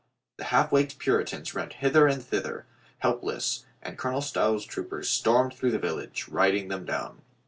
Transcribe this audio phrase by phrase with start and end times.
[0.37, 2.65] The half waked Puritans ran hither and thither,
[2.97, 7.21] helpless, and Colonel Stow's troopers stormed through the village, riding them down.